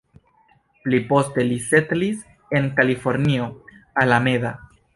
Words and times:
Pli 0.85 0.99
poste 1.11 1.45
li 1.49 1.59
setlis 1.67 2.25
en 2.61 2.67
Kalifornio, 2.81 3.51
Alameda. 4.07 4.59